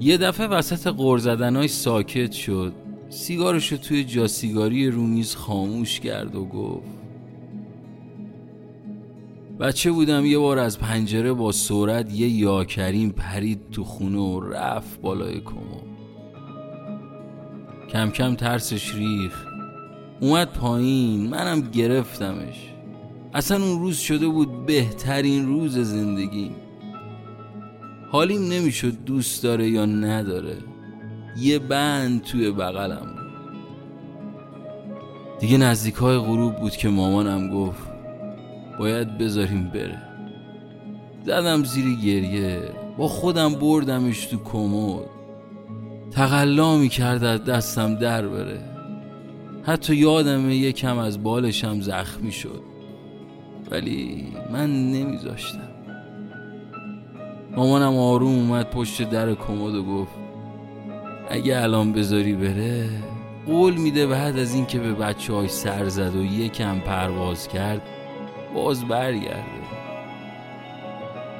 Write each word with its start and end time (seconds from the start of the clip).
یه 0.00 0.16
دفعه 0.16 0.46
وسط 0.46 0.86
غور 0.88 1.66
ساکت 1.66 2.32
شد. 2.32 2.72
سیگارشو 3.10 3.76
توی 3.76 4.04
جاسیگاری 4.04 4.90
رومیز 4.90 5.36
خاموش 5.36 6.00
کرد 6.00 6.34
و 6.36 6.44
گفت 6.44 6.98
بچه 9.60 9.90
بودم 9.90 10.26
یه 10.26 10.38
بار 10.38 10.58
از 10.58 10.78
پنجره 10.78 11.32
با 11.32 11.52
سرعت 11.52 12.12
یه 12.12 12.28
یاکریم 12.28 13.10
پرید 13.10 13.70
تو 13.72 13.84
خونه 13.84 14.18
و 14.18 14.40
رفت 14.40 15.00
بالای 15.00 15.40
کمو 15.40 15.80
کم 17.92 18.10
کم 18.10 18.34
ترسش 18.34 18.94
ریخ 18.94 19.46
اومد 20.20 20.52
پایین 20.52 21.30
منم 21.30 21.60
گرفتمش. 21.60 22.72
اصلا 23.34 23.64
اون 23.64 23.80
روز 23.80 23.96
شده 23.96 24.28
بود 24.28 24.66
بهترین 24.66 25.46
روز 25.46 25.78
زندگی 25.78 26.50
حالیم 28.10 28.48
نمی‌شد 28.48 29.04
دوست 29.06 29.42
داره 29.42 29.68
یا 29.68 29.86
نداره. 29.86 30.56
یه 31.36 31.58
بند 31.58 32.22
توی 32.22 32.50
بغلم 32.50 33.14
دیگه 35.40 35.58
نزدیک 35.58 35.94
های 35.94 36.18
غروب 36.18 36.56
بود 36.56 36.72
که 36.72 36.88
مامانم 36.88 37.50
گفت 37.50 37.82
باید 38.78 39.18
بذاریم 39.18 39.68
بره. 39.68 40.02
زدم 41.24 41.64
زیر 41.64 41.84
گریه 42.04 42.60
با 42.98 43.08
خودم 43.08 43.54
بردمش 43.54 44.26
تو 44.26 44.36
کمد. 44.44 45.04
تقلا 46.10 46.76
می 46.76 46.88
کرد 46.88 47.24
از 47.24 47.44
دستم 47.44 47.94
در 47.94 48.28
بره. 48.28 48.60
حتی 49.62 49.96
یادم 49.96 50.50
یکم 50.50 50.98
از 50.98 51.22
بالشم 51.22 51.80
زخمی 51.80 52.32
شد. 52.32 52.62
ولی 53.70 54.24
من 54.52 54.92
نمیذاشتم. 54.92 55.67
مامانم 57.56 57.96
آروم 57.96 58.34
اومد 58.34 58.70
پشت 58.70 59.10
در 59.10 59.34
کمد 59.34 59.74
و 59.74 59.82
گفت 59.82 60.12
اگه 61.30 61.62
الان 61.62 61.92
بذاری 61.92 62.32
بره 62.32 62.88
قول 63.46 63.74
میده 63.74 64.06
بعد 64.06 64.38
از 64.38 64.54
اینکه 64.54 64.78
به 64.78 64.92
بچه 64.92 65.32
های 65.32 65.48
سر 65.48 65.88
زد 65.88 66.16
و 66.16 66.24
یکم 66.24 66.80
پرواز 66.80 67.48
کرد 67.48 67.82
باز 68.54 68.84
برگرده. 68.84 69.58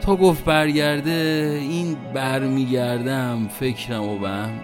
تا 0.00 0.16
گفت 0.16 0.44
برگرده 0.44 1.58
این 1.62 1.96
برمیگردم 2.14 3.48
فکرم 3.48 4.04
و 4.04 4.18
به 4.18 4.28
هم. 4.28 4.60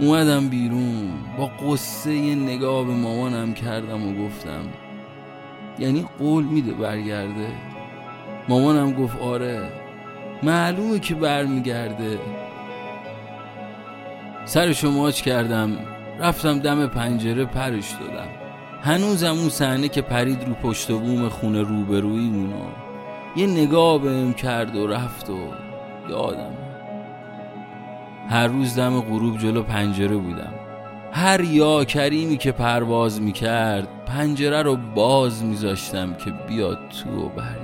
اومدم 0.00 0.48
بیرون 0.48 1.12
با 1.38 1.46
قصه 1.46 2.14
یه 2.14 2.34
نگاه 2.34 2.84
به 2.84 2.92
مامانم 2.92 3.54
کردم 3.54 4.08
و 4.08 4.24
گفتم 4.26 4.64
یعنی 5.78 6.04
قول 6.18 6.44
میده 6.44 6.72
برگرده؟ 6.72 7.73
مامانم 8.48 8.92
گفت 8.92 9.20
آره. 9.20 9.62
معلومه 10.42 10.98
که 10.98 11.14
برمیگرده. 11.14 12.18
سرشو 14.44 14.90
ماچ 14.90 15.22
کردم. 15.22 15.70
رفتم 16.20 16.58
دم 16.58 16.86
پنجره 16.86 17.44
پرش 17.44 17.90
دادم. 17.90 18.28
هنوزم 18.82 19.32
اون 19.32 19.48
صحنه 19.48 19.88
که 19.88 20.02
پرید 20.02 20.44
رو 20.44 20.54
پشت 20.54 20.92
بوم 20.92 21.28
خونه 21.28 21.62
روبروی 21.62 22.28
مونا 22.30 22.66
یه 23.36 23.46
نگاه 23.46 23.98
بهم 23.98 24.34
کرد 24.34 24.76
و 24.76 24.86
رفت 24.86 25.30
و 25.30 25.38
یادم 26.10 26.54
هر 28.28 28.46
روز 28.46 28.76
دم 28.76 29.00
غروب 29.00 29.38
جلو 29.38 29.62
پنجره 29.62 30.16
بودم. 30.16 30.54
هر 31.12 31.40
یا 31.40 31.84
کریمی 31.84 32.36
که 32.36 32.52
پرواز 32.52 33.22
می‌کرد 33.22 33.88
پنجره 34.06 34.62
رو 34.62 34.76
باز 34.94 35.44
میذاشتم 35.44 36.14
که 36.14 36.30
بیاد 36.48 36.78
تو 36.88 37.26
و 37.26 37.28
برگرده 37.28 37.63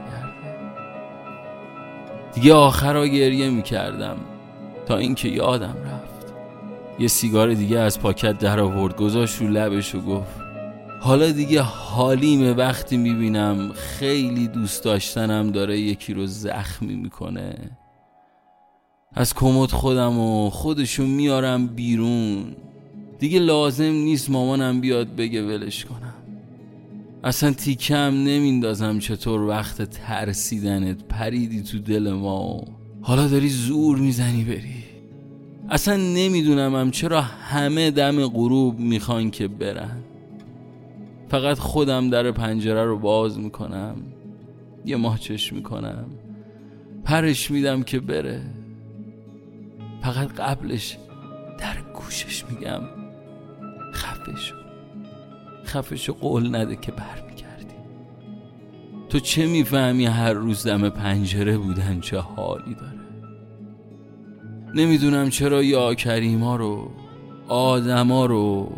دیگه 2.34 2.54
آخرا 2.54 3.06
گریه 3.06 3.50
می‌کردم 3.50 4.16
تا 4.86 4.96
اینکه 4.96 5.28
یادم 5.28 5.76
رفت. 5.84 6.34
یه 6.98 7.08
سیگار 7.08 7.54
دیگه 7.54 7.78
از 7.78 8.00
پاکت 8.00 8.38
در 8.38 8.60
آورد 8.60 8.96
گذاشت 8.96 9.40
رو 9.42 9.48
لبش 9.48 9.94
و 9.94 10.00
گفت 10.00 10.40
حالا 11.00 11.30
دیگه 11.30 11.62
حالیمه 11.62 12.52
وقتی 12.52 12.96
می‌بینم 12.96 13.72
خیلی 13.72 14.48
دوست 14.48 14.84
داشتنم 14.84 15.50
داره 15.50 15.78
یکی 15.80 16.14
رو 16.14 16.26
زخمی 16.26 16.94
می‌کنه. 16.94 17.54
از 19.14 19.34
کمد 19.34 19.70
خودم 19.70 20.18
و 20.18 20.50
خودشون 20.50 21.06
میارم 21.06 21.66
بیرون. 21.66 22.56
دیگه 23.18 23.38
لازم 23.38 23.84
نیست 23.84 24.30
مامانم 24.30 24.80
بیاد 24.80 25.16
بگه 25.16 25.42
ولش 25.42 25.84
کنم. 25.84 26.09
اصلا 27.24 27.52
تیکم 27.52 27.96
نمیندازم 27.96 28.98
چطور 28.98 29.40
وقت 29.40 29.82
ترسیدنت 29.82 31.04
پریدی 31.04 31.62
تو 31.62 31.78
دل 31.78 32.12
ما. 32.12 32.64
حالا 33.02 33.28
داری 33.28 33.48
زور 33.48 33.98
می‌زنی 33.98 34.44
بری. 34.44 34.84
اصلا 35.70 35.96
نمیدونمم 35.96 36.90
چرا 36.90 37.20
همه 37.20 37.90
دم 37.90 38.26
غروب 38.26 38.78
می‌خوان 38.78 39.30
که 39.30 39.48
برن. 39.48 40.02
فقط 41.28 41.58
خودم 41.58 42.10
در 42.10 42.30
پنجره 42.30 42.84
رو 42.84 42.98
باز 42.98 43.38
می‌کنم. 43.38 43.96
یه 44.84 44.96
ماچش 44.96 45.52
می‌کنم. 45.52 46.04
پرش 47.04 47.50
میدم 47.50 47.82
که 47.82 48.00
بره. 48.00 48.42
فقط 50.02 50.32
قبلش 50.32 50.98
در 51.58 51.76
گوشش 51.94 52.44
میگم 52.50 52.80
خفه 53.94 54.36
خفشو 55.70 56.12
قول 56.12 56.56
نده 56.56 56.76
که 56.76 56.92
برمیگردی. 56.92 57.74
تو 59.08 59.20
چه 59.20 59.46
می‌فهمی 59.46 60.06
هر 60.06 60.32
روز 60.32 60.66
دم 60.66 60.88
پنجره 60.88 61.58
بودن 61.58 62.00
چه 62.00 62.18
حالی 62.18 62.74
داره؟ 62.74 63.00
نمی‌دونم 64.74 65.30
چرا 65.30 65.62
یا 65.62 65.94
کریما 65.94 66.56
رو 66.56 66.90
آدما 67.48 68.26
رو 68.26 68.72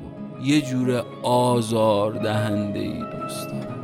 یه 0.45 0.61
جور 0.61 1.05
آزار 1.23 2.13
دهنده 2.23 2.79
ای 2.79 2.99
دوست 2.99 3.49
دارم. 3.49 3.83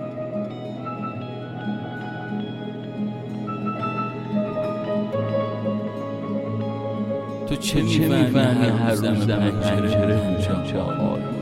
تو 7.47 7.57
چه 7.57 7.83
می‌فهمی 7.83 8.67
هر 8.67 8.91
روز 8.91 9.03
دم 9.03 9.51
پنجره 9.51 10.17
بودن 10.17 10.65
چه 10.65 10.79
حالی 10.79 11.38